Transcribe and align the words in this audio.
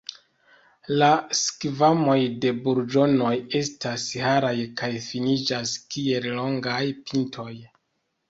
La 1.01 1.09
skvamoj 1.39 2.15
de 2.45 2.53
burĝonoj 2.67 3.35
estas 3.59 4.07
haraj 4.23 4.55
kaj 4.81 4.91
finiĝas 5.09 5.77
kiel 5.97 6.27
longaj 6.41 6.81
pintoj. 7.11 7.49